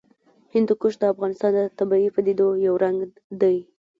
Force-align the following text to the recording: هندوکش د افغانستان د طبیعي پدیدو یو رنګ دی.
هندوکش 0.53 0.93
د 0.99 1.03
افغانستان 1.13 1.51
د 1.55 1.59
طبیعي 1.79 2.09
پدیدو 2.15 2.47
یو 2.65 2.75
رنګ 2.83 2.97
دی. 3.41 3.57